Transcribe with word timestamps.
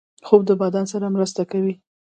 خوب 0.27 0.41
د 0.45 0.51
بدن 0.61 0.85
سره 0.93 1.07
مرسته 1.15 1.41
کوي 1.51 1.73